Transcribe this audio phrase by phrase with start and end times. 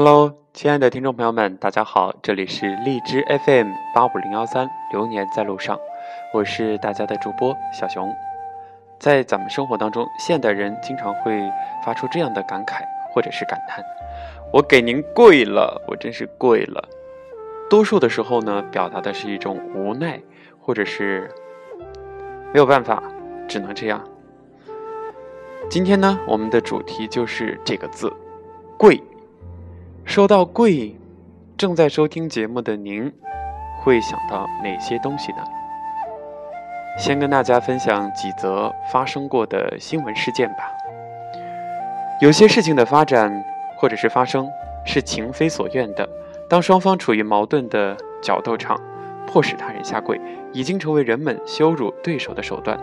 [0.00, 5.76] Hello，亲爱的听众朋友们，大家好，这里是荔枝 FM 八五零幺三，流年在路上，
[6.32, 8.08] 我是大家的主播小熊。
[9.00, 11.42] 在咱们生活当中，现代人经常会
[11.84, 13.84] 发出这样的感慨或者是感叹
[14.54, 16.88] ：“我给您跪了，我真是跪了。”
[17.68, 20.20] 多数的时候呢，表达的是一种无奈，
[20.60, 21.28] 或者是
[22.54, 23.02] 没有办法，
[23.48, 24.00] 只能这样。
[25.68, 28.12] 今天呢，我们的主题就是这个字
[28.78, 29.02] “跪”。
[30.08, 30.96] 说到贵，
[31.58, 33.12] 正在收听节目的您，
[33.82, 35.38] 会想到哪些东西呢？
[36.98, 40.72] 先跟大家分享几则发生过的新闻事件吧。
[42.22, 43.44] 有些事情的发展
[43.76, 44.48] 或者是发生
[44.86, 46.08] 是情非所愿的，
[46.48, 48.80] 当双方处于矛盾的角斗场，
[49.26, 50.18] 迫使他人下跪，
[50.54, 52.80] 已经成为人们羞辱对手的手段。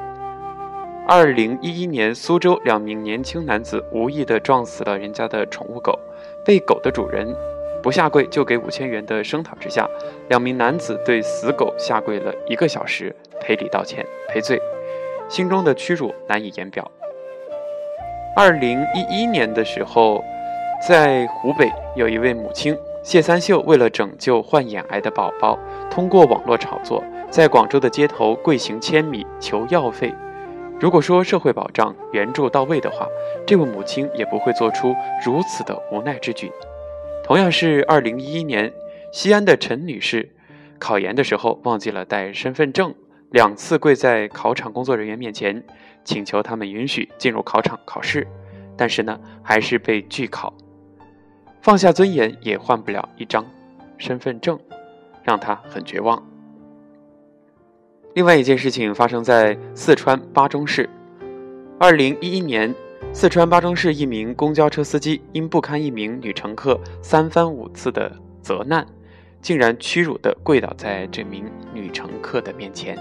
[1.08, 6.00] 二零一一年，苏州两名年轻男子无意地撞死了人家的宠物狗。
[6.46, 7.36] 被狗的主人
[7.82, 9.90] 不下跪就给五千元的声讨之下，
[10.30, 14.62] 两名男子对死狗下跪了一个小时，赔礼道歉赔罪，
[15.28, 16.90] 心中的屈辱难以言表。
[18.36, 20.24] 二零一一年的时候，
[20.88, 25.58] 在湖北有一位母亲谢三秀，为了拯救患眼癌的宝宝，
[25.90, 30.14] 通过网络炒作，在广州的街头跪行千米求药费。
[30.80, 33.08] 如果说社会保障援助到位的话，
[33.48, 34.94] 这位母亲也不会做出
[35.26, 36.52] 如此的无奈之举。
[37.24, 38.72] 同样是二零一一年，
[39.12, 40.30] 西安的陈女士
[40.78, 42.94] 考研的时候忘记了带身份证，
[43.32, 45.64] 两次跪在考场工作人员面前，
[46.04, 48.28] 请求他们允许进入考场考试，
[48.78, 50.54] 但是呢，还是被拒考。
[51.62, 53.44] 放下尊严也换不了一张
[53.98, 54.60] 身份证，
[55.24, 56.22] 让她很绝望。
[58.16, 60.90] 另外一件事情发生在四川巴中市。
[61.78, 62.74] 二零一一年，
[63.12, 68.10] 四川巴中市一名公交车司机因不堪一名女乘客三番五次的
[68.42, 68.88] 责难，
[69.42, 71.44] 竟然屈辱地跪倒在这名
[71.74, 72.98] 女乘客的面前。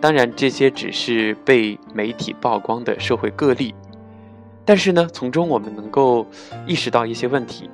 [0.00, 3.72] 当然，这些只是被媒体曝光的社会个例，
[4.64, 6.26] 但是呢，从中我们能够
[6.66, 7.70] 意识到一些问题。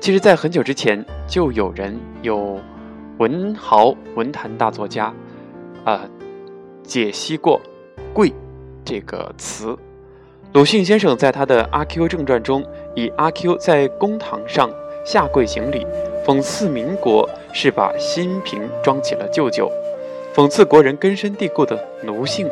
[0.00, 2.60] 其实，在很久之前，就有人有。
[3.18, 5.12] 文豪、文坛大作家，
[5.84, 6.06] 啊，
[6.82, 7.58] 解析过
[8.12, 8.30] “跪”
[8.84, 9.74] 这个词。
[10.52, 12.62] 鲁迅先生在他的《阿 Q 正传》中，
[12.94, 14.70] 以阿 Q 在公堂上
[15.04, 15.86] 下跪行礼，
[16.26, 19.70] 讽刺民国是把新瓶装起了旧酒，
[20.34, 22.46] 讽刺国人根深蒂固的奴性。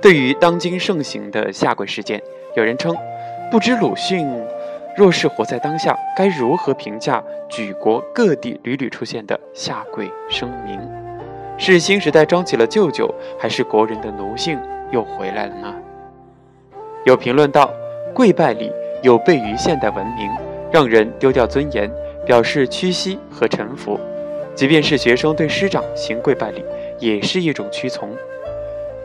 [0.00, 2.22] 对于当今盛行的下跪事件，
[2.54, 2.96] 有人称，
[3.50, 4.26] 不知鲁迅。
[4.96, 10.80] 若是活在当下，该如何评价举国各地屡屡出现的下跪声明？
[11.58, 14.58] 是新时代装起了舅舅，还是国人的奴性
[14.90, 15.74] 又回来了呢？
[17.04, 17.70] 有评论道
[18.14, 20.30] ：“跪拜礼有悖于现代文明，
[20.72, 21.90] 让人丢掉尊严，
[22.24, 24.00] 表示屈膝和臣服。
[24.54, 26.64] 即便是学生对师长行跪拜礼，
[26.98, 28.08] 也是一种屈从。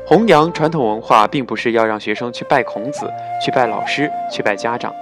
[0.07, 3.11] 弘扬传统文化，并不是要让学生去拜孔子、
[3.43, 4.93] 去拜老师、去拜家长。”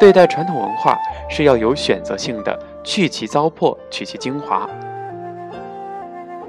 [0.00, 0.98] 对待传统文化
[1.30, 4.68] 是要有选择性的，去其糟粕，取其精华。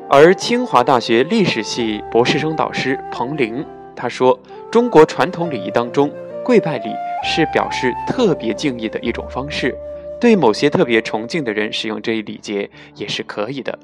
[0.10, 4.38] 而清华大学历史系博士生导师彭玲他说
[4.72, 6.12] ：“中国传统礼仪当中，
[6.44, 9.76] 跪拜礼是表示特别敬意的一种方式，
[10.20, 13.78] 对某些特别崇敬的人使用这一礼节也是可以的。”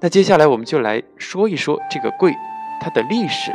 [0.00, 2.32] 那接下来我们就来说一说这个跪
[2.80, 3.52] 它的历史。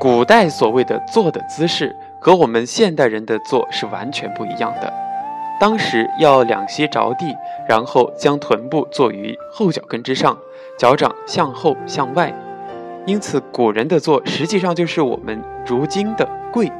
[0.00, 1.94] 古代所谓的坐的姿势。
[2.24, 4.92] 和我们现代人的坐是完全不一样的。
[5.60, 7.36] 当时要两膝着地，
[7.68, 10.38] 然后将臀部坐于后脚跟之上，
[10.78, 12.32] 脚掌向后向外。
[13.06, 16.70] 因此，古人的坐实际上就是我们如今的跪。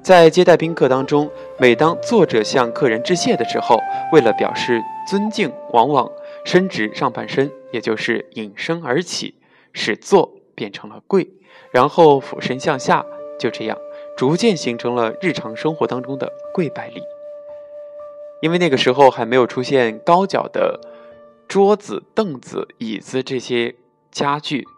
[0.00, 1.28] 在接待宾客当中，
[1.58, 3.76] 每当作者向客人致谢的时候，
[4.12, 6.08] 为了表示尊敬，往往
[6.44, 9.34] 伸直上半身，也就是引身而起，
[9.72, 11.28] 使坐变成了跪，
[11.72, 13.04] 然后俯身向下，
[13.36, 13.76] 就这样。
[14.20, 17.00] 逐渐形成了日常生活当中的跪拜礼，
[18.42, 20.78] 因为那个时候还没有出现高脚的
[21.48, 23.74] 桌子、凳子、椅子这些
[24.10, 24.68] 家具，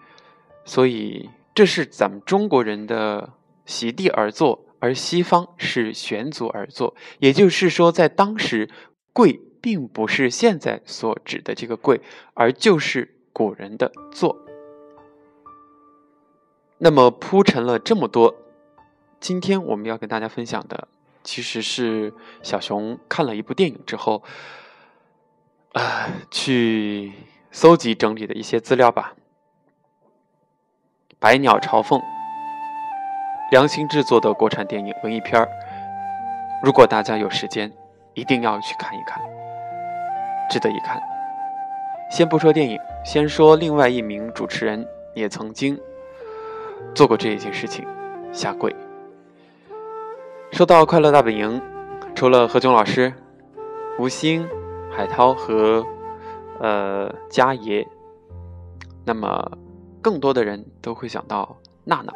[0.64, 3.32] 所以这是咱们中国人的
[3.66, 6.94] 席地而坐，而西方是悬足而坐。
[7.18, 8.70] 也就是说，在当时，
[9.12, 12.00] 跪并不是现在所指的这个跪，
[12.34, 14.38] 而就是古人的坐。
[16.78, 18.36] 那么铺陈了这么多。
[19.22, 20.88] 今天我们要跟大家分享的，
[21.22, 24.24] 其实是小熊看了一部电影之后，
[25.74, 27.12] 啊，去
[27.52, 29.14] 搜集整理的一些资料吧。
[31.20, 32.00] 《百鸟朝凤》，
[33.52, 35.48] 良心制作的国产电影文艺片儿，
[36.64, 37.72] 如果大家有时间，
[38.14, 39.22] 一定要去看一看，
[40.50, 41.00] 值得一看。
[42.10, 44.84] 先不说电影，先说另外一名主持人
[45.14, 45.80] 也曾经
[46.92, 47.86] 做过这一件事情，
[48.32, 48.74] 下跪。
[50.52, 51.58] 说到《快乐大本营》，
[52.14, 53.10] 除了何炅老师、
[53.98, 54.46] 吴昕、
[54.90, 55.82] 海涛和
[56.60, 57.86] 呃嘉爷，
[59.02, 59.50] 那么
[60.02, 62.12] 更多的人都会想到娜娜。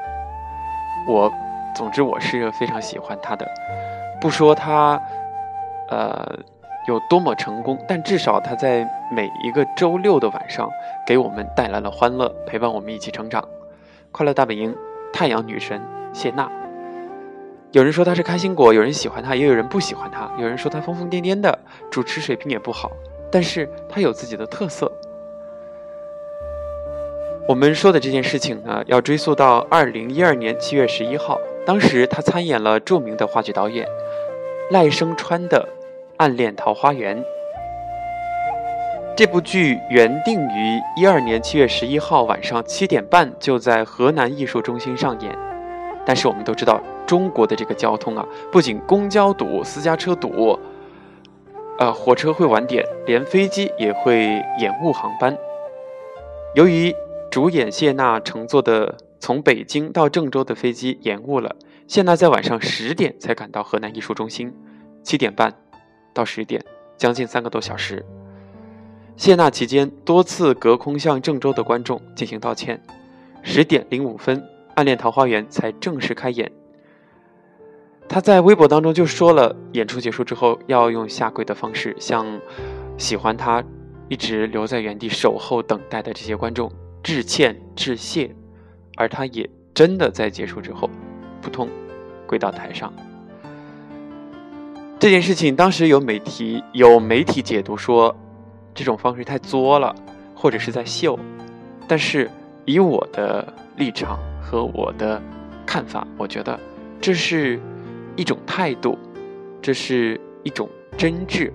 [1.09, 1.33] 我，
[1.75, 3.49] 总之我是非常喜欢她的。
[4.21, 5.00] 不说她，
[5.89, 6.39] 呃，
[6.87, 10.69] 有多么成功，但至少她在每一个周六的晚上
[11.06, 13.41] 给我们带来了欢乐，陪伴我们一起成长。
[14.12, 14.75] 《快乐大本营》，
[15.11, 15.81] 太阳女神
[16.12, 16.50] 谢娜。
[17.76, 20.31] 有人说他是开心果，有人喜欢他，也有人不喜欢他。
[20.38, 21.58] 有人说他疯疯癫癫的，
[21.90, 22.90] 主持水平也不好，
[23.31, 24.90] 但是他有自己的特色。
[27.46, 33.87] 我们说的这件事情呢，要追溯到二零一二年七月十一号，当时他参演了著名的话剧导演
[34.70, 35.69] 赖声川的
[36.17, 37.19] 《暗恋桃花源》。
[39.14, 45.31] 这部剧原定于一二年七月十一号晚上七点半就在河南艺术中心上演，
[46.06, 46.81] 但是我们都知道。
[47.06, 50.58] 中国的这个交通啊，不仅公交堵、私家车堵，
[51.79, 55.37] 呃，火车会晚点，连飞机也会延误航班。
[56.55, 56.94] 由于
[57.31, 61.55] 主演谢娜乘坐的从北京到郑州的飞机延误了，
[61.87, 64.53] 谢娜在晚上十点才赶到河南艺术中心，
[65.03, 65.55] 七点半
[66.12, 66.64] 到十点，
[66.97, 68.05] 将近三个多小时。
[69.17, 72.82] 谢娜期间多次隔空向郑州的观众进行道歉。
[73.43, 74.41] 十点零五分，
[74.75, 76.50] 《暗恋桃花源》才正式开演。
[78.08, 82.25] 他在微博当中就说了，演出结束之后要用下跪的方式向
[82.97, 83.62] 喜欢他、
[84.08, 86.70] 一直留在原地守候等待的这些观众
[87.03, 88.35] 致歉致谢，
[88.97, 90.88] 而他也真的在结束之后
[91.43, 91.69] 扑通
[92.26, 92.91] 跪到台上。
[94.99, 98.17] 这件事情当时有媒体有媒体解读说，
[98.73, 99.94] 这种方式太作了，
[100.35, 101.19] 或者是在秀。
[101.87, 102.31] 但是
[102.64, 105.20] 以我的立场和我的
[105.67, 106.58] 看法，我觉得
[107.00, 107.61] 这是。
[108.17, 108.99] 一种态度，
[109.61, 111.53] 这是一种真挚。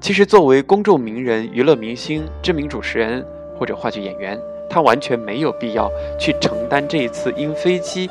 [0.00, 3.24] 其实，作为公众名人、娱乐明星、知名主持人
[3.58, 4.38] 或者话剧演员，
[4.68, 8.08] 他完全没有必要去承担这一次因飞机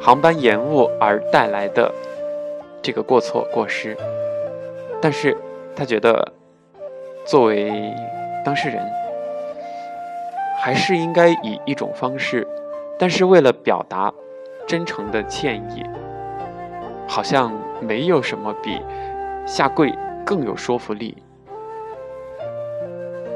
[0.00, 1.90] 航班延误而带来的
[2.82, 3.96] 这个过错过失。
[5.00, 5.36] 但是，
[5.74, 6.32] 他觉得
[7.24, 7.72] 作为
[8.44, 8.82] 当事人，
[10.58, 12.46] 还是应该以一种方式，
[12.98, 14.12] 但是为了表达
[14.66, 15.82] 真诚的歉意。
[17.06, 18.80] 好像没有什么比
[19.46, 19.92] 下跪
[20.24, 21.16] 更有说服力。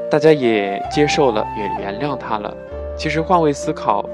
[0.09, 2.53] 大家也接受了，也原谅他了。
[2.97, 4.07] 其实换位思考，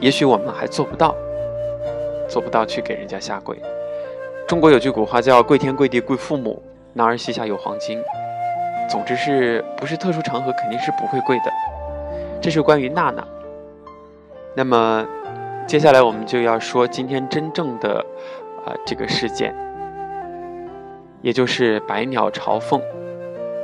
[0.00, 1.14] 也许我们还做不到，
[2.28, 3.60] 做不到去给人家下跪。
[4.46, 6.62] 中国有句古话叫“跪天跪地跪父母，
[6.92, 8.02] 男儿膝下有黄金”。
[8.88, 11.44] 总之是不是特殊场合肯定是不会跪的。
[12.40, 13.26] 这是关于娜娜。
[14.54, 15.06] 那么。
[15.66, 17.98] 接下来我们就要说今天真正的，
[18.64, 19.52] 啊，这个事件，
[21.22, 22.80] 也就是《百鸟朝凤》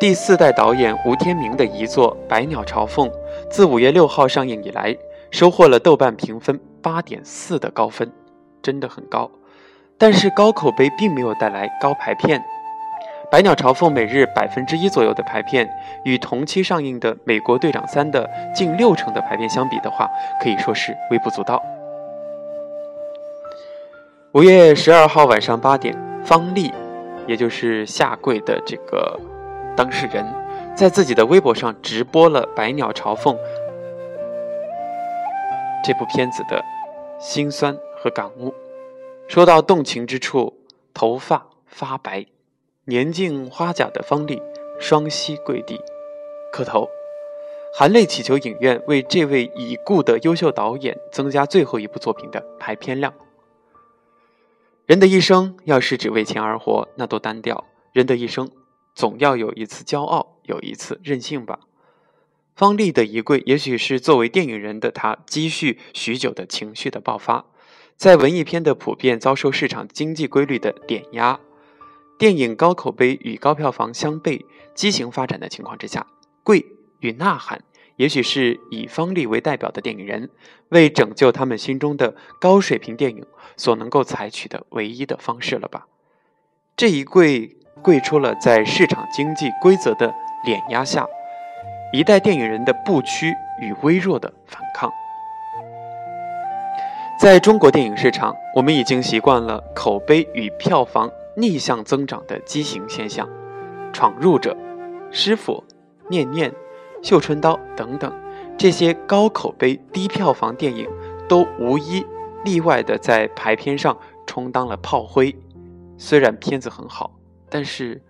[0.00, 3.08] 第四代导演吴天明的遗作《百鸟朝凤》，
[3.48, 4.96] 自五月六号上映以来，
[5.30, 8.10] 收获了豆瓣评分八点四的高分，
[8.60, 9.30] 真的很高。
[9.96, 12.40] 但是高口碑并没有带来高排片，
[13.30, 15.70] 《百鸟朝凤》每日百分之一左右的排片，
[16.04, 20.10] 与同期上映的《美国队长三》的近六成的排片相比的话，
[20.42, 21.62] 可以说是微不足道。
[24.34, 26.72] 五月十二号晚上八点，方丽，
[27.26, 29.20] 也就是下跪的这个
[29.76, 30.24] 当事人，
[30.74, 33.36] 在自己的微博上直播了《百鸟朝凤》
[35.84, 36.64] 这部片子的
[37.20, 38.54] 辛酸和感悟。
[39.28, 40.54] 说到动情之处，
[40.94, 42.24] 头发发白，
[42.86, 44.40] 年近花甲的方丽
[44.80, 45.78] 双膝跪地
[46.50, 46.88] 磕头，
[47.74, 53.12] 含泪祈求影院为这位已故的优秀导演增加最后一部作品的排片量。
[54.92, 57.64] 人的一生要是只为钱而活，那多单调。
[57.94, 58.50] 人的一生
[58.94, 61.60] 总要有一次骄傲，有一次任性吧。
[62.54, 67.46] 方丽的一跪，也许是作为电影人的他积蓄许久的情绪的爆发。
[67.96, 71.40] 在文艺片的普遍遭受市场经济规律的碾压，
[72.18, 74.44] 电影高口碑与高票房相悖、
[74.74, 76.06] 畸形发展的情况之下，
[76.44, 76.66] 跪
[77.00, 77.64] 与呐喊。
[78.02, 80.28] 也许是以方丽为代表的电影人，
[80.70, 83.24] 为拯救他们心中的高水平电影
[83.56, 85.86] 所能够采取的唯一的方式了吧？
[86.76, 90.12] 这一跪跪出了在市场经济规则的
[90.44, 91.06] 碾压下，
[91.92, 94.90] 一代电影人的不屈与微弱的反抗。
[97.20, 103.28] 在中国电影市场，我们已经习惯了口碑与票房逆向增长的畸形现象，
[103.92, 104.54] 《闯入者》
[105.12, 105.62] 《师傅》
[106.08, 106.50] 《念念》
[107.02, 108.12] 《绣春刀》等等
[108.56, 110.88] 这些高口碑低票房电影，
[111.28, 112.06] 都无一
[112.44, 115.34] 例外的在排片上充当了炮灰。
[115.98, 117.10] 虽然片子很好，
[117.50, 118.00] 但是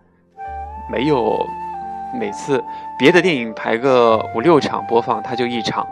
[0.90, 1.46] 没有
[2.18, 2.62] 每次
[2.98, 5.86] 别的电影排个五六场播放，它就一场。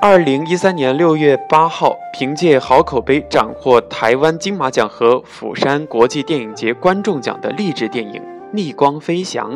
[0.00, 8.20] 二零一三年六月八号，凭借好口碑斩获台湾金马奖和釜山国际电影节观众奖的励志电影
[8.52, 9.52] 《逆光飞翔》，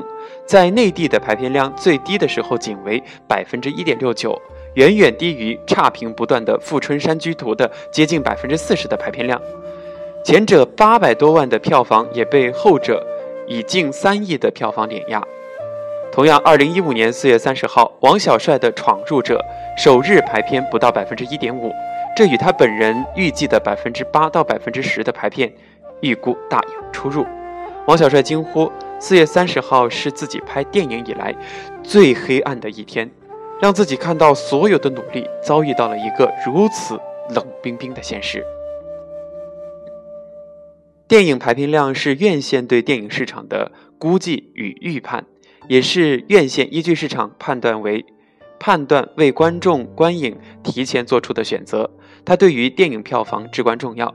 [0.47, 4.41] 在内地的排片量最低的时候仅为百分之一点六九，
[4.75, 9.41] 远远低于差评不断的《富春山居图》的接近百分之四十的排片量。
[10.25, 13.07] 前者八百多万的票房也被后者
[13.47, 15.23] 以近三亿的票房碾压。
[16.11, 19.39] 同样，二零一五年四月三十号，王小帅的《闯入者》
[19.83, 21.71] 首日排片不到百分之一点五，
[22.17, 25.53] 这与他本人预计的百分之八到百分之十的排片
[26.01, 27.27] 预估大有出入。
[27.87, 31.35] 王小帅惊呼：“四月三十号是自己拍电影以来
[31.83, 33.11] 最黑暗的一天，
[33.61, 36.99] 让自己看到所有的努力遭遇到了一个如此
[37.35, 38.45] 冷冰冰的现实。”
[41.09, 45.25] 电影排片量是院线对电影市场的估计与预判。
[45.69, 48.07] 也是院线依据市场判断为
[48.61, 51.91] 判断为观众观影提前做出的选择，
[52.25, 54.15] 它对于电影票房至关重要。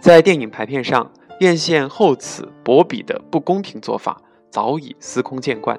[0.00, 5.78] 在电影排片上，院线厚此薄彼的不公平做法早已司空见惯，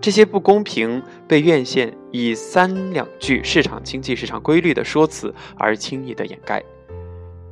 [0.00, 6.62] 这些不公平被院线以三两句市场经济市场规律的说辞而轻易的掩盖。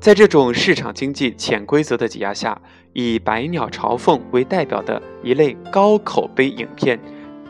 [0.01, 2.61] 在这种市场经济潜规则的挤压下，
[2.93, 6.99] 以《百鸟朝凤》为代表的一类高口碑影片，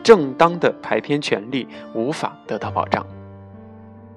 [0.03, 3.05] 正当的排片权利无法得到保障。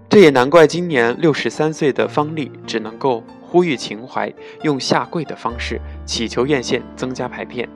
[0.08, 7.69] 这也难怪今年六十三岁的方丽只能够呼吁情怀，用下跪的方式祈求院线增加排片，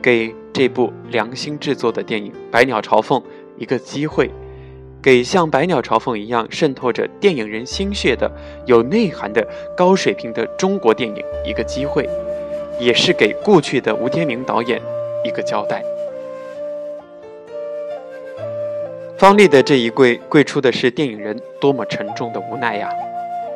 [0.00, 3.20] 给这部良心制作的电影《百鸟朝凤》
[3.58, 4.30] 一个机会。
[5.02, 8.30] 给像《百鸟朝凤》一样渗透着电影人心血的
[8.66, 12.06] 有内涵的高水平的中国电影一个机会，
[12.78, 14.78] 也是给故去的吴天明导演
[15.24, 15.82] 一个交代。
[19.16, 22.90] 方丽的这一跪，跪出的是电影人多么沉重的无奈呀！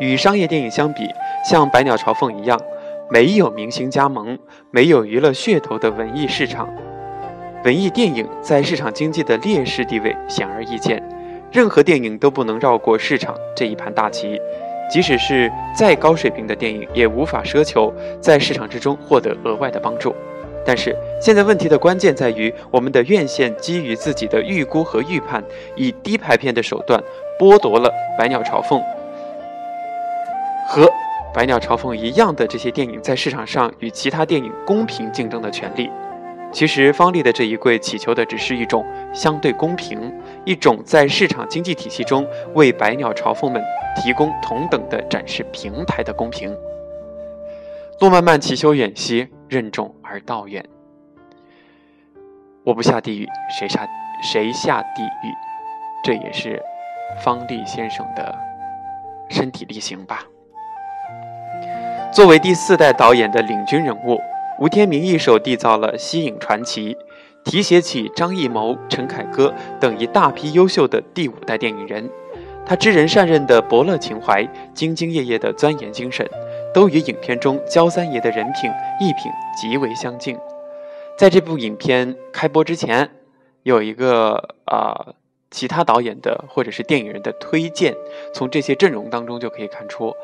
[0.00, 1.08] 与商业电影相比，
[1.48, 2.60] 像《百鸟朝凤》一样，
[3.10, 4.36] 没有明星加盟、
[4.70, 6.68] 没有娱乐噱头的文艺市场，
[7.64, 11.02] 文艺电影在市场经济的劣势地位显而易见。
[11.52, 14.40] 任何电影都不能绕过市场这一盘大棋，
[14.90, 20.12] 即使是再高水平的电影，也无法奢求在市场之中获得额外的帮助。
[20.66, 25.44] 但是现在问题的关键在于，我们的院线基于自己的预估和预判，
[25.76, 27.00] 以低排片的手段
[27.38, 28.80] 剥夺了《百鸟朝凤》
[30.75, 30.87] 和
[31.33, 35.88] 《百鸟朝凤》一样的这些电影在市场上与其他电影公平竞争的权利。
[36.52, 40.12] 其实方丽的这一跪祈求的只是一种相对公平，
[40.45, 43.62] 一种在市场经济体系中为百鸟朝凤们
[43.95, 46.52] 提供同等的展示平台的公平。
[48.00, 50.64] 路漫漫其修远兮，任重而道远。
[52.64, 53.88] 我不下地狱，谁下
[54.25, 55.33] 谁下地狱？
[56.02, 56.61] 这也是
[57.23, 58.37] 方丽先生的
[59.31, 60.25] 身体力行吧。
[62.14, 64.21] 作为第四代导演的领军人物。
[64.61, 66.94] 吴天明一手缔造了《西影传奇》，
[67.44, 72.09] 提携起张艺谋、陈凯歌等一大批优秀的第五代电影人。
[72.64, 74.44] 他知人善任的伯乐情怀、
[74.76, 76.25] 兢兢业业的钻研精神，
[76.73, 80.38] 都与影片中焦三爷的人品、艺品极为相近。
[81.18, 83.11] 在这部影片开播之前，
[83.64, 85.14] 有一个啊
[85.50, 87.92] 其他导演的或者是电影人的推荐，
[88.33, 90.14] 从这些阵容当中就可以看出，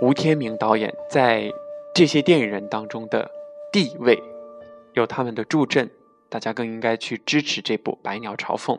[0.00, 1.52] 吴天明导演在。
[1.92, 3.32] 这些电影人当中的
[3.72, 4.22] 地位，
[4.94, 5.90] 有他们的助阵，
[6.28, 8.76] 大家更应该去支持这部《百鸟朝凤》。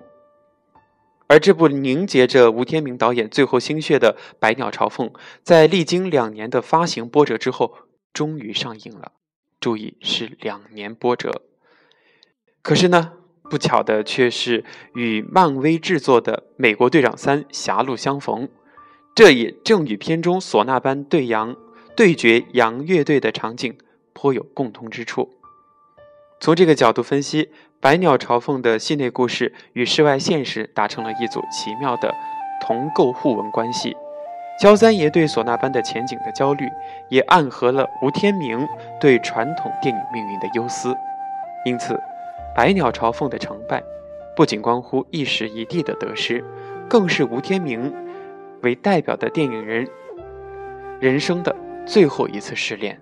[1.28, 5.10] 而这部凝结着吴天明导演最后心血的《百鸟朝凤》，
[5.44, 7.75] 在历经两年的发行波折之后，
[8.13, 9.12] 终于上映了。
[9.60, 11.42] 注意，是两年波折。
[12.62, 13.12] 可是呢，
[13.44, 14.63] 不巧的却是
[14.96, 18.48] 与漫威制作的《美国队长三：狭路相逢》，
[19.13, 21.56] 这也正与片中唢呐班对杨。
[21.94, 23.77] 对决洋乐队的场景
[24.13, 25.30] 颇有共通之处。
[26.39, 27.44] 从这个角度分析，
[27.82, 32.15] 《百鸟朝凤》的戏内故事与室外现实达成了一组奇妙的
[32.62, 33.96] 同构互文关系。
[34.60, 36.65] 焦三爷对唢呐班的前景的焦虑，
[37.10, 38.65] 也暗合了吴天明
[39.00, 40.96] 对传统电影命运的忧思。
[41.65, 41.94] 因此，
[42.56, 43.84] 《百鸟朝凤》的成败，
[44.36, 46.44] 不仅关乎一时一地的得失，
[46.88, 47.94] 更是吴天明
[48.62, 49.88] 为代表的电影人
[51.00, 53.00] 人生的最后一次失恋。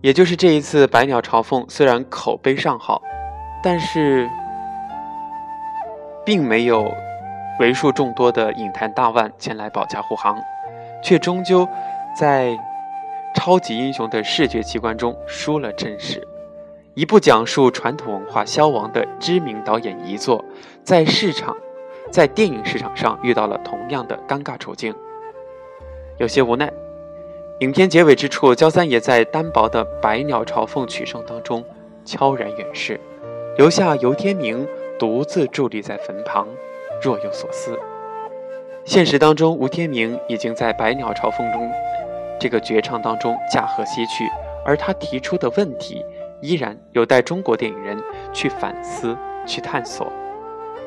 [0.00, 3.00] 也就是这一次，《百鸟朝凤》虽然口碑尚好，
[3.62, 4.28] 但是
[6.26, 6.92] 并没有
[7.60, 10.36] 为数众多的影坛大腕前来保驾护航，
[11.04, 11.68] 却终究
[12.18, 12.58] 在
[13.36, 16.26] 超级英雄的视觉奇观中输了阵势。
[16.94, 20.44] 一部讲述传统文化消亡的知名导演遗作，
[20.84, 21.56] 在市场，
[22.10, 24.94] 在电影市场上遇到了同样的尴尬处境，
[26.18, 26.70] 有些无奈。
[27.60, 31.64] 影片结尾之处，焦三爷在单薄的《百鸟朝凤》曲声当中
[32.04, 33.00] 悄然远逝，
[33.56, 34.68] 留下尤天明
[34.98, 36.46] 独自伫立在坟旁，
[37.00, 37.78] 若有所思。
[38.84, 41.70] 现实当中，吴天明已经在《百鸟朝凤》中
[42.38, 44.24] 这个绝唱当中驾鹤西去，
[44.62, 46.04] 而他提出的问题
[46.42, 47.96] 依然有待中国电影人
[48.32, 50.12] 去反思、去探索。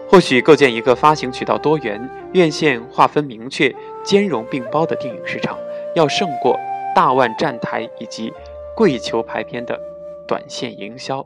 [0.07, 5.57] 或许构建一个发行渠道多元、院线划分明确、兼容并包的电影市场。
[5.95, 6.59] 要胜过
[6.93, 8.31] 大腕站台以及
[8.75, 9.79] 跪求排片的
[10.27, 11.25] 短线营销。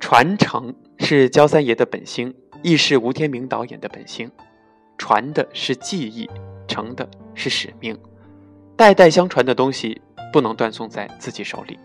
[0.00, 4.28] 传承是焦三爷的本心，亦是吴天明导演的本心。
[4.98, 6.28] 传的是技艺，
[6.66, 7.96] 承的是使命。
[8.76, 11.78] 代代相传的东西不能断送在自己手里。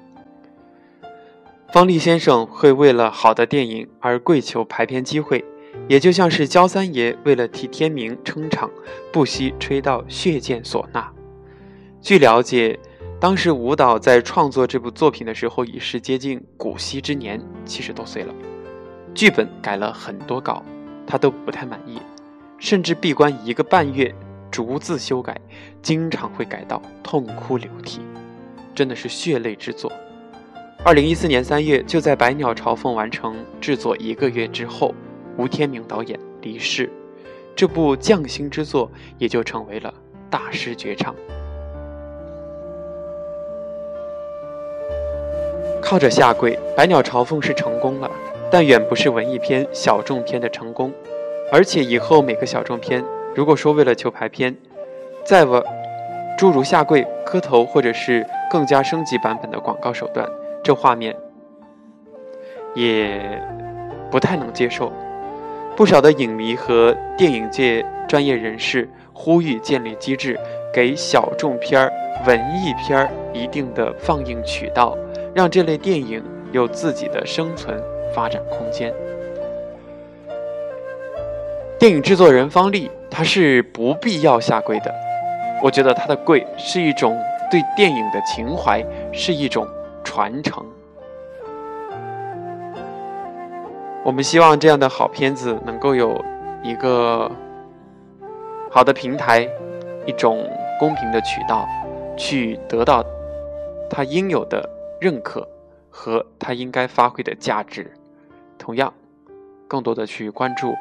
[1.71, 5.43] 方力先生会为了好的电影而跪求排片机会。
[5.87, 8.69] 也就像是焦三爷为了替天明撑场，
[9.11, 11.07] 不惜吹到血溅唢呐。
[12.01, 12.77] 据了解，
[13.21, 18.33] 当时舞蹈在创作这部作品的时候已是接近古稀之年，七十多岁了。
[19.13, 20.63] 剧本改了很多稿，
[21.05, 21.99] 他都不太满意，
[22.57, 24.13] 甚至闭关一个半月
[24.51, 25.39] 逐字修改，
[25.81, 28.01] 经常会改到痛哭流涕，
[28.75, 29.91] 真的是血泪之作。
[30.87, 34.95] 二零一四年三月，就在《百鸟朝凤》完成制作一个月之后。
[35.37, 36.89] 吴天明导演离世，
[37.53, 39.93] 这部匠心之作也就成为了
[40.29, 41.13] 大师绝唱。
[45.81, 48.09] 靠着下跪，《百鸟朝凤》是成功了，
[48.49, 50.89] 但远不是文艺片小众片的成功。
[51.51, 53.03] 而且以后每个小众片，
[53.35, 54.55] 如果说为了求排片，
[55.25, 55.61] 再玩
[56.37, 60.25] 诸如下跪、磕头，或者是更加升级版本的广告手段，
[60.67, 61.15] 这画面
[62.75, 63.41] 也
[64.11, 64.91] 不太能接受。
[65.77, 70.37] 不少的影迷和电影界专业人士呼吁建立机制，
[70.73, 71.93] 给小众片儿、
[72.25, 74.97] 文艺片儿一定的放映渠道，
[75.33, 77.81] 让这类电影有自己的生存
[78.13, 78.93] 发展空间。
[81.79, 84.93] 电影制作人方丽，他是不必要下跪的，
[85.63, 87.17] 我觉得他的跪是一种
[87.49, 89.65] 对电影的情怀，是一种
[90.07, 90.65] 传承。
[94.05, 96.23] 我们希望这样的好片子能够有
[96.63, 97.29] 一个
[98.71, 99.45] 好的平台，
[100.05, 101.67] 一种公平的渠道，
[102.15, 103.03] 去得到
[103.89, 104.69] 它应有的
[105.01, 105.45] 认可
[105.89, 107.91] 和它应该发挥的价值。
[108.57, 108.93] 同样，
[109.67, 110.73] 更多的去关注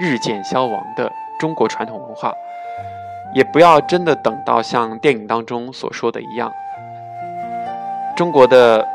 [0.00, 2.32] 日渐消亡的中国传统文化，
[3.34, 6.52] 也不要真的等到像电影当中所说的一样，
[8.16, 8.86] 中国的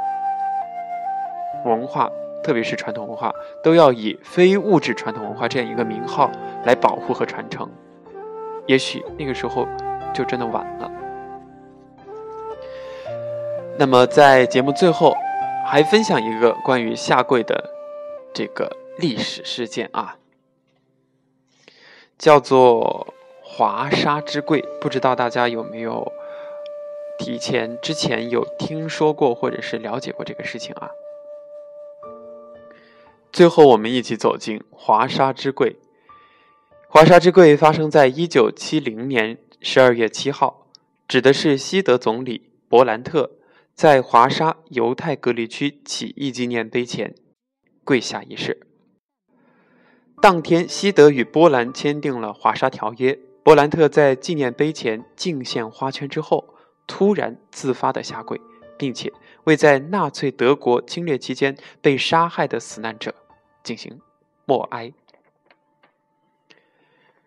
[1.65, 2.09] 文化。
[2.43, 6.31] 特别是传统文化，都要以非物质传统文化这样一个名号
[6.63, 7.69] 来保护和传承。
[8.65, 9.67] 也许那个时候
[10.13, 10.89] 就真的晚了。
[13.77, 15.13] 那么在节目最后，
[15.65, 17.69] 还分享一个关于下跪的
[18.33, 20.15] 这个历史事件啊，
[22.17, 24.63] 叫做华沙之跪。
[24.79, 26.09] 不知道大家有没有
[27.17, 30.89] 提前之前有听说过或者是了解过这个事情啊？
[33.31, 35.75] 最后，我们一起走进华沙之柜。
[36.87, 40.67] 华沙之柜发生在一九七零年十二月七号，
[41.07, 43.31] 指的是西德总理伯兰特
[43.75, 47.13] 在华沙犹太隔离区起义纪念碑前
[47.83, 48.67] 跪下一事。
[50.21, 53.19] 当天，西德与波兰签订了华沙条约。
[53.43, 56.55] 伯兰特在纪念碑前敬献花圈之后，
[56.87, 58.41] 突然自发的下跪，
[58.77, 63.13] 并且为在纳粹德国侵略期间被杀害的死难者。
[63.63, 63.99] 进行
[64.45, 64.93] 默哀。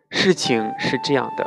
[0.09, 1.46] 事情是这样的：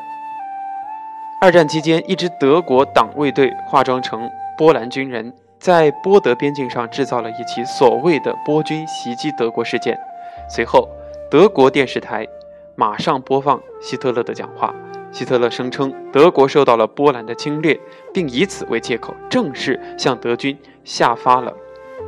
[1.42, 10.00] 二战期间，一支德国党卫队化妆成波兰军人，在波德边境上制造了一起所谓的波军袭击德国事件。
[10.48, 10.88] 随后，
[11.32, 12.28] 德国电视台
[12.76, 14.76] 马上播放希特勒的讲话。
[15.14, 17.80] 希特勒声称德国受到了波兰的侵略，
[18.12, 21.54] 并以此为借口，正式向德军下发了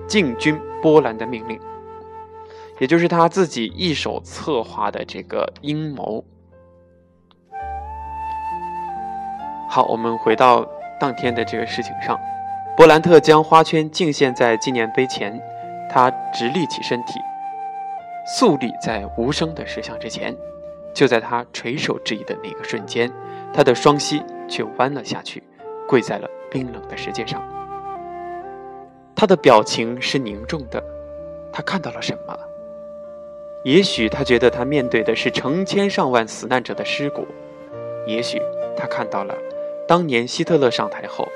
[0.07, 1.59] 进军波兰的命令。
[2.79, 6.25] 也就是他自己一手策划的这个阴谋。
[9.69, 10.67] 好，我们回到
[10.99, 12.19] 当天的这个事情上，
[12.75, 15.39] 伯兰特将花圈敬献在纪念碑前，
[15.89, 17.19] 他直立起身体，
[18.25, 20.35] 肃立在无声的石像之前。
[20.95, 23.11] 就在他垂手致意的那个瞬间，
[23.53, 25.43] 他的双膝却弯了下去，
[25.87, 27.43] 跪在了冰冷的石阶上。
[29.15, 30.83] 他的表情是凝重的，
[31.53, 32.35] 他看到了什么？
[33.63, 37.27] 也许他觉得他面对的是成千上万死难者的尸骨，
[38.07, 38.41] 也许
[38.77, 39.35] 他看到了。
[39.87, 41.27] 当年希特勒上台后，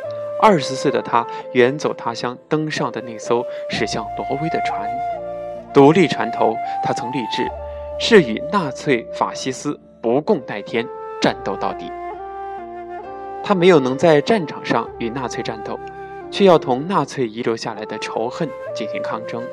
[0.41, 4.89] 二十岁的他远走他乡，登上的那艘驶向挪威的船——
[5.73, 6.55] 独立船头。
[6.83, 7.47] 他曾立志，
[8.01, 10.87] 是与纳粹法西斯不共戴天，
[11.21, 11.91] 战斗到底。
[13.43, 15.77] 他没有能在战场上与纳粹战斗，
[16.31, 19.43] 却要同纳粹遗留下来的仇恨进行抗争。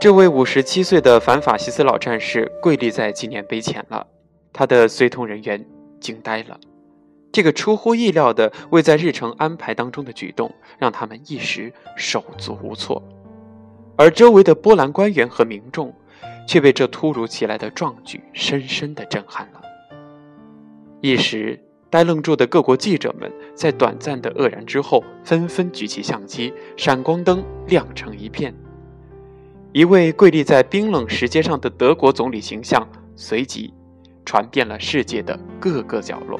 [0.00, 4.04] 这位五十七岁的反法西斯老战士跪立在纪念碑前了，
[4.52, 5.64] 他的随同人员
[6.00, 6.58] 惊呆了。
[7.30, 13.00] 这个出乎意料的未在日程安排当中的举动，让他们一时手足无措，
[13.96, 15.94] 而周围的波兰官员和民众，
[16.46, 19.60] 却被这突如其来的壮举深深的震撼了。
[21.00, 28.54] 一时呆愣住的各国记者们，在短暂的愕然之后，纷纷举起相机，闪光灯亮成一片。
[29.72, 33.72] 一位跪立在冰冷石阶上的德国总理形象，随即
[34.24, 36.38] 传遍了世界的各个角落。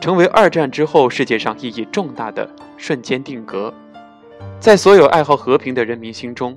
[0.00, 3.72] 成为二战之后世界上意义重大的瞬间定格，
[4.58, 6.56] 在所有爱好和平的人民心中，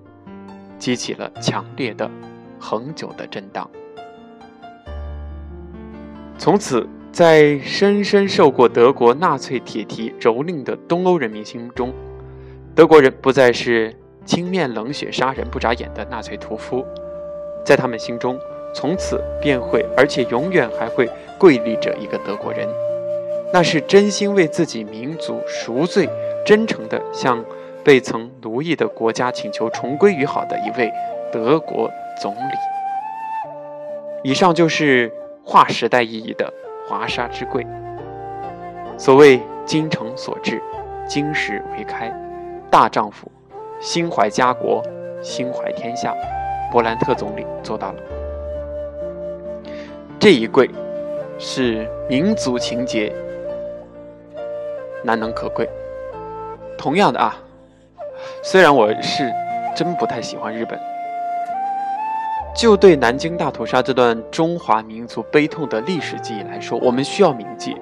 [0.80, 2.10] 激起了强烈的、
[2.64, 3.70] 恒久的震荡。
[6.38, 11.94] 从此，在深深受过德国纳粹铁蹄蹂躏的东欧人民心中，
[12.74, 13.94] 德国人不再是
[14.26, 16.86] 青面冷血、杀人不眨眼的纳粹屠夫，
[17.66, 18.40] 在他们心中，
[18.74, 22.68] 从此便会，而且永远还会跪立着一个德国人。
[23.54, 26.10] 那是真心为自己民族赎罪、
[26.46, 27.46] 真诚的向
[27.84, 30.92] 被曾奴役的国家请求重归于好的一位
[31.32, 31.90] 德国
[32.24, 32.56] 总理。
[34.24, 35.12] 以上就是
[35.44, 36.50] 划时代意义的
[36.88, 37.68] 华沙之跪。
[38.98, 40.64] 所谓精诚所至，
[41.06, 42.10] 金石为开，
[42.72, 43.30] 大丈夫，
[43.82, 44.82] 心怀家国，
[45.22, 46.16] 心怀天下。
[46.72, 48.00] 勃兰特总理做到了。
[50.18, 50.70] 这一跪，
[51.38, 53.14] 是民族情结。
[55.04, 55.70] 难能可贵。
[56.78, 57.36] 同样的啊，
[58.42, 59.30] 虽然我是
[59.76, 60.80] 真不太喜欢日本，
[62.54, 67.76] 就对南京大屠杀这段中华民族悲痛的历史记忆来说，我们需要铭记，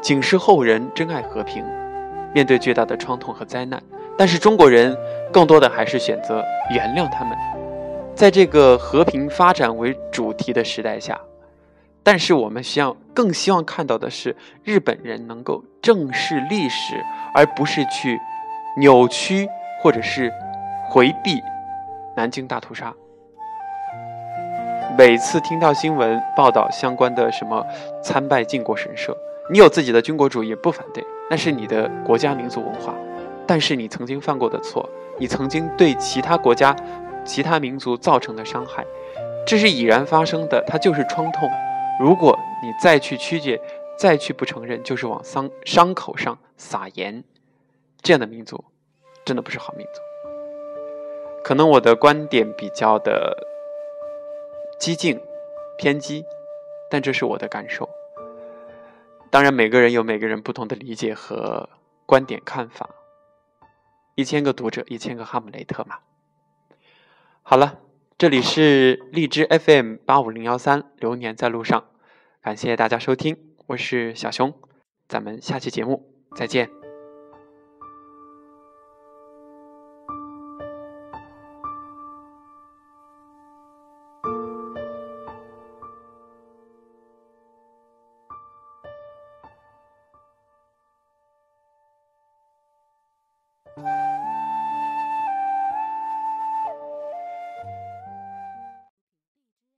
[0.00, 1.62] 警示后人珍爱和平。
[2.32, 3.82] 面对巨大的创痛和灾难，
[4.16, 4.96] 但是中国人
[5.30, 7.36] 更多的还是选择原谅他们。
[8.14, 11.18] 在这个和平发展为主题的时代下。
[12.02, 16.94] 但是我们希望更希望看到的是，日本人能够正视历史，
[17.34, 18.18] 而不是去
[18.78, 19.48] 扭曲
[19.82, 20.32] 或者是
[20.88, 21.40] 回避
[22.16, 22.94] 南京大屠杀。
[24.96, 27.62] 每次听到新闻报道相关的什么
[28.02, 29.14] 参拜靖国神社，
[29.50, 32.94] 你有自己的军国主义不反对，那是你的国家民族文化。
[33.46, 36.74] 但是你曾经犯过的错，你曾经对其他国家、
[37.26, 38.86] 其他民族造成的伤害，
[39.46, 41.46] 这是已然发生的，它就是创痛。
[42.00, 43.60] 如果你再去曲解，
[43.98, 47.22] 再去不承认，就是往伤伤口上撒盐，
[48.00, 48.64] 这样的民族，
[49.26, 50.00] 真的不是好民族。
[51.44, 53.45] 可能我的观点比较的
[54.78, 55.20] 激进、
[55.78, 56.24] 偏激，
[56.90, 57.88] 但这是我的感受。
[59.30, 61.68] 当然，每个人有每个人不同的理解和
[62.06, 62.90] 观点看法。
[64.14, 65.98] 一千个读者，一千个哈姆雷特嘛。
[67.42, 67.80] 好了。
[68.18, 71.84] 这里是荔枝 FM 八五零幺三，流年在路上，
[72.40, 73.36] 感谢大家收听，
[73.66, 74.54] 我是小熊，
[75.06, 76.75] 咱们下期节目再见。